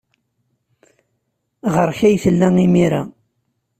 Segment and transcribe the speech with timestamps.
[1.73, 3.03] Ɣer-k ay tella imir-a.